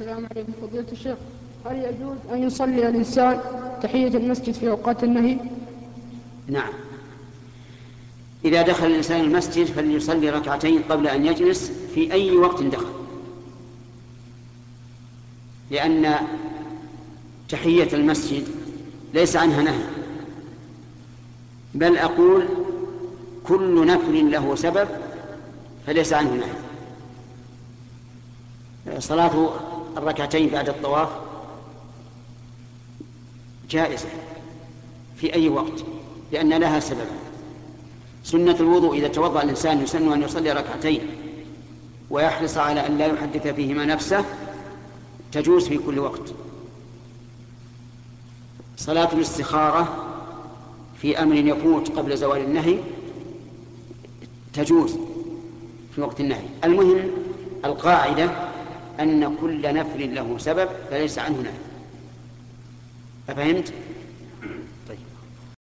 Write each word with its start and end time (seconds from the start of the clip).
السلام 0.00 0.28
عليكم 0.30 0.52
فضيلة 0.62 0.86
الشيخ. 0.92 1.16
هل 1.66 1.76
يجوز 1.76 2.16
أن 2.32 2.42
يصلي 2.42 2.88
الإنسان 2.88 3.40
تحية 3.82 4.08
المسجد 4.08 4.54
في 4.54 4.70
أوقات 4.70 5.04
النهي؟ 5.04 5.38
نعم. 6.48 6.72
إذا 8.44 8.62
دخل 8.62 8.86
الإنسان 8.86 9.20
المسجد 9.20 9.66
فليصلي 9.66 10.30
ركعتين 10.30 10.82
قبل 10.82 11.06
أن 11.06 11.26
يجلس 11.26 11.72
في 11.94 12.12
أي 12.12 12.36
وقت 12.36 12.62
دخل. 12.62 12.92
لأن 15.70 16.14
تحية 17.48 17.88
المسجد 17.92 18.44
ليس 19.14 19.36
عنها 19.36 19.62
نهي. 19.62 19.84
بل 21.74 21.96
أقول 21.96 22.48
كل 23.44 23.86
نفل 23.86 24.30
له 24.30 24.54
سبب 24.54 24.88
فليس 25.86 26.12
عنه 26.12 26.34
نهي. 26.34 26.68
صلاة 29.00 29.50
الركعتين 29.98 30.48
بعد 30.48 30.68
الطواف 30.68 31.08
جائزة 33.70 34.08
في 35.16 35.34
أي 35.34 35.48
وقت 35.48 35.84
لأن 36.32 36.52
لها 36.52 36.80
سبب. 36.80 37.06
سنة 38.24 38.56
الوضوء 38.60 38.98
إذا 38.98 39.08
توضأ 39.08 39.42
الإنسان 39.42 39.82
يسن 39.82 40.12
أن 40.12 40.22
يصلي 40.22 40.52
ركعتين 40.52 41.00
ويحرص 42.10 42.56
على 42.56 42.86
أن 42.86 42.98
لا 42.98 43.06
يحدث 43.06 43.46
فيهما 43.46 43.84
نفسه 43.84 44.24
تجوز 45.32 45.68
في 45.68 45.78
كل 45.78 45.98
وقت. 45.98 46.34
صلاة 48.76 49.12
الاستخارة 49.12 50.04
في 51.00 51.22
أمر 51.22 51.34
يفوت 51.34 51.98
قبل 51.98 52.16
زوال 52.16 52.40
النهي 52.40 52.78
تجوز 54.52 54.96
في 55.94 56.00
وقت 56.00 56.20
النهي. 56.20 56.46
المهم 56.64 57.10
القاعدة 57.64 58.47
أن 59.00 59.36
كل 59.40 59.74
نفل 59.74 60.14
له 60.14 60.38
سبب 60.38 60.68
فليس 60.90 61.18
عنه 61.18 61.36
نهي 61.36 61.52
أفهمت؟ 63.28 63.72